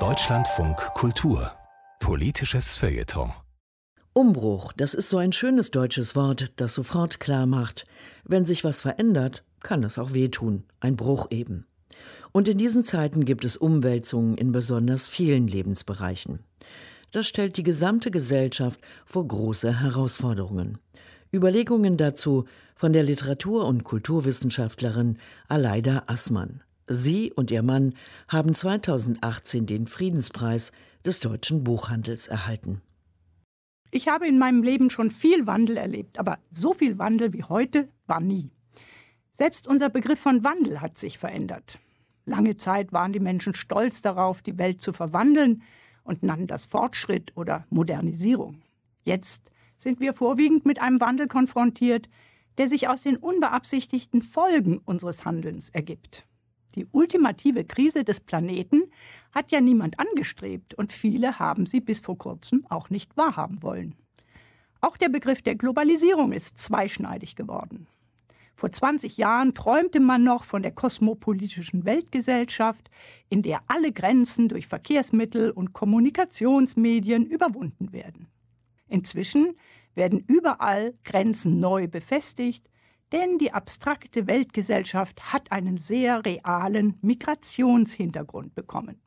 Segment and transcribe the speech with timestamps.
[0.00, 1.52] Deutschlandfunk Kultur
[2.00, 3.32] Politisches Feuilleton
[4.12, 7.86] Umbruch, das ist so ein schönes deutsches Wort, das sofort klar macht,
[8.24, 11.68] wenn sich was verändert, kann das auch wehtun, ein Bruch eben.
[12.32, 16.40] Und in diesen Zeiten gibt es Umwälzungen in besonders vielen Lebensbereichen.
[17.12, 20.78] Das stellt die gesamte Gesellschaft vor große Herausforderungen.
[21.32, 26.63] Überlegungen dazu von der Literatur- und Kulturwissenschaftlerin Aleida Assmann.
[26.86, 27.94] Sie und ihr Mann
[28.28, 30.72] haben 2018 den Friedenspreis
[31.04, 32.82] des deutschen Buchhandels erhalten.
[33.90, 37.88] Ich habe in meinem Leben schon viel Wandel erlebt, aber so viel Wandel wie heute
[38.06, 38.50] war nie.
[39.30, 41.78] Selbst unser Begriff von Wandel hat sich verändert.
[42.26, 45.62] Lange Zeit waren die Menschen stolz darauf, die Welt zu verwandeln
[46.02, 48.62] und nannten das Fortschritt oder Modernisierung.
[49.04, 52.08] Jetzt sind wir vorwiegend mit einem Wandel konfrontiert,
[52.58, 56.26] der sich aus den unbeabsichtigten Folgen unseres Handelns ergibt.
[56.74, 58.82] Die ultimative Krise des Planeten
[59.32, 63.94] hat ja niemand angestrebt und viele haben sie bis vor kurzem auch nicht wahrhaben wollen.
[64.80, 67.86] Auch der Begriff der Globalisierung ist zweischneidig geworden.
[68.56, 72.88] Vor 20 Jahren träumte man noch von der kosmopolitischen Weltgesellschaft,
[73.28, 78.28] in der alle Grenzen durch Verkehrsmittel und Kommunikationsmedien überwunden werden.
[78.88, 79.56] Inzwischen
[79.94, 82.68] werden überall Grenzen neu befestigt,
[83.14, 89.00] denn die abstrakte Weltgesellschaft hat einen sehr realen Migrationshintergrund bekommen.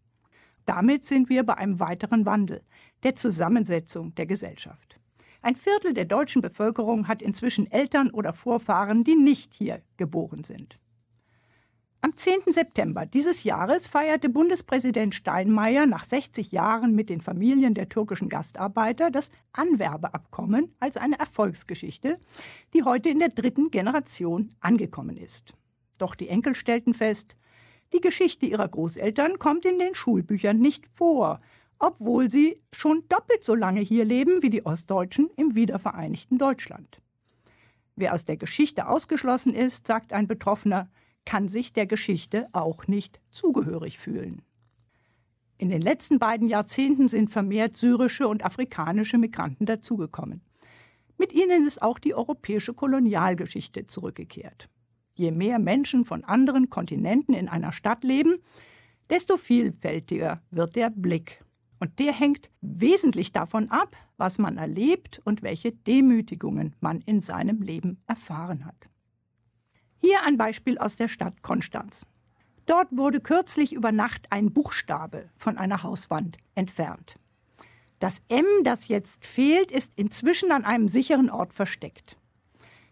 [0.66, 2.61] Damit sind wir bei einem weiteren Wandel
[3.03, 4.97] der Zusammensetzung der Gesellschaft.
[5.41, 10.80] Ein Viertel der deutschen Bevölkerung hat inzwischen Eltern oder Vorfahren, die nicht hier geboren sind.
[12.08, 12.53] Am 10.
[12.53, 19.11] September dieses Jahres feierte Bundespräsident Steinmeier nach 60 Jahren mit den Familien der türkischen Gastarbeiter
[19.11, 22.17] das Anwerbeabkommen als eine Erfolgsgeschichte,
[22.73, 25.53] die heute in der dritten Generation angekommen ist.
[25.97, 27.35] Doch die Enkel stellten fest,
[27.91, 31.41] die Geschichte ihrer Großeltern kommt in den Schulbüchern nicht vor,
[31.78, 37.01] obwohl sie schon doppelt so lange hier leben wie die Ostdeutschen im wiedervereinigten Deutschland.
[37.97, 40.88] Wer aus der Geschichte ausgeschlossen ist, sagt ein Betroffener,
[41.28, 44.44] kann sich der Geschichte auch nicht zugehörig fühlen.
[45.58, 50.42] In den letzten beiden Jahrzehnten sind vermehrt syrische und afrikanische Migranten dazugekommen.
[51.18, 54.70] Mit ihnen ist auch die europäische Kolonialgeschichte zurückgekehrt.
[55.16, 58.38] Je mehr Menschen von anderen Kontinenten in einer Stadt leben,
[59.09, 61.44] desto vielfältiger wird der Blick
[61.82, 67.62] und der hängt wesentlich davon ab, was man erlebt und welche Demütigungen man in seinem
[67.62, 68.88] Leben erfahren hat.
[70.00, 72.06] Hier ein Beispiel aus der Stadt Konstanz.
[72.66, 77.16] Dort wurde kürzlich über Nacht ein Buchstabe von einer Hauswand entfernt.
[78.00, 82.18] Das M, das jetzt fehlt, ist inzwischen an einem sicheren Ort versteckt.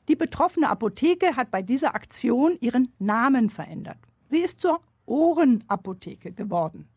[0.08, 4.00] Die betroffene Apotheke hat bei dieser Aktion ihren Namen verändert.
[4.28, 6.88] Sie ist zur Ohrenapotheke geworden.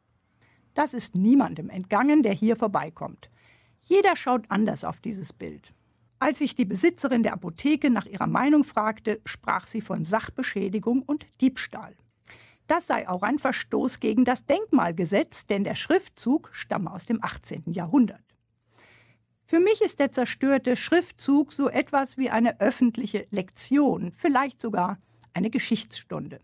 [0.75, 3.31] Das ist niemandem entgangen, der hier vorbeikommt.
[3.83, 5.75] Jeder schaut anders auf dieses Bild.
[6.21, 11.27] Als ich die Besitzerin der Apotheke nach ihrer Meinung fragte, sprach sie von Sachbeschädigung und
[11.41, 11.95] Diebstahl.
[12.67, 17.73] Das sei auch ein Verstoß gegen das Denkmalgesetz, denn der Schriftzug stamme aus dem 18.
[17.73, 18.23] Jahrhundert.
[19.45, 24.99] Für mich ist der zerstörte Schriftzug so etwas wie eine öffentliche Lektion, vielleicht sogar
[25.33, 26.41] eine Geschichtsstunde.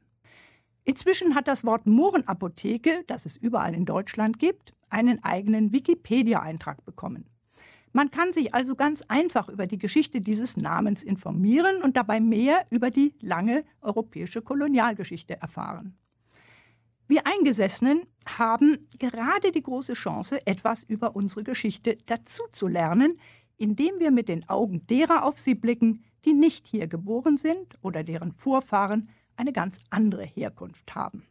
[0.85, 7.27] Inzwischen hat das Wort Mohrenapotheke, das es überall in Deutschland gibt, einen eigenen Wikipedia-Eintrag bekommen.
[7.97, 12.65] Man kann sich also ganz einfach über die Geschichte dieses Namens informieren und dabei mehr
[12.71, 15.97] über die lange europäische Kolonialgeschichte erfahren.
[17.07, 23.21] Wir Eingesessenen haben gerade die große Chance, etwas über unsere Geschichte dazuzulernen,
[23.59, 28.03] indem wir mit den Augen derer auf sie blicken, die nicht hier geboren sind oder
[28.03, 31.29] deren Vorfahren eine ganz andere Herkunft haben.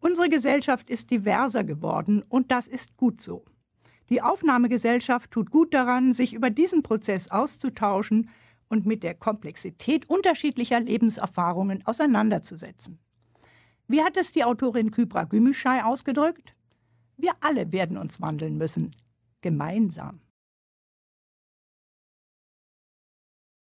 [0.00, 3.46] Unsere Gesellschaft ist diverser geworden und das ist gut so.
[4.10, 8.28] Die Aufnahmegesellschaft tut gut daran, sich über diesen Prozess auszutauschen
[8.68, 12.98] und mit der Komplexität unterschiedlicher Lebenserfahrungen auseinanderzusetzen.
[13.86, 16.54] Wie hat es die Autorin Kybra Gümüşay ausgedrückt?
[17.16, 18.90] Wir alle werden uns wandeln müssen,
[19.42, 20.20] gemeinsam.